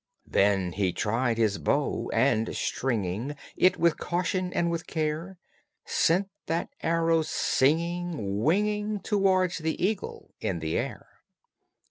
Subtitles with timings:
[0.25, 5.37] Then he tried his bow, and, stringing It with caution and with care,
[5.85, 11.07] Sent that arrow singing, winging Towards the eagle in the air.